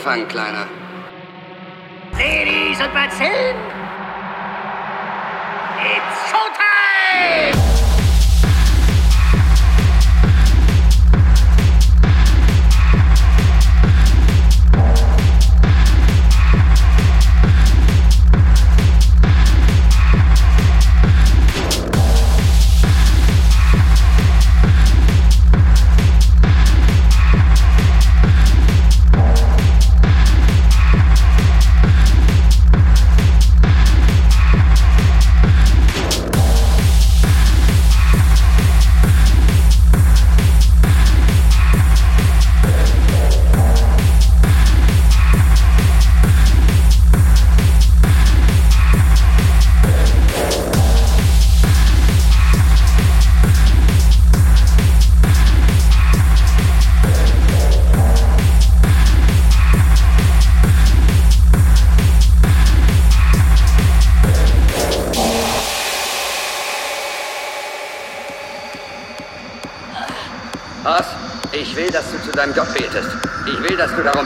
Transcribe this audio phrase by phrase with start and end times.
[0.00, 0.66] angefangen, Kleiner.
[2.12, 3.56] Ladies und Bazillen,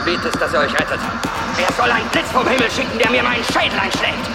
[0.05, 0.99] betest, dass er euch rettet.
[1.57, 4.25] Wer soll einen Blitz vom Himmel schicken, der mir meinen Schädel einschlägt?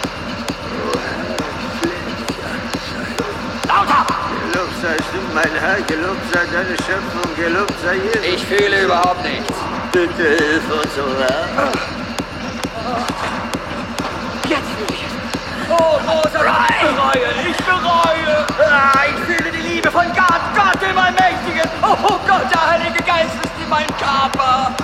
[3.69, 4.05] Lauter!
[4.51, 8.27] Gelobt seist du, mein Herr, gelobt sei deine Schöpfung, gelobt sei Jesus.
[8.27, 9.55] Ich fühle überhaupt nichts.
[9.93, 11.71] Bitte hilf uns, o Herr.
[14.49, 15.71] Jetzt fühle ich es.
[15.71, 18.47] Oh, großer ich bereue, ich bereue.
[18.69, 21.71] Ah, ich fühle die Liebe von Gott, Gott dem Allmächtigen.
[21.83, 24.75] Oh, oh Gott, der Heilige Geist ist in meinem Körper.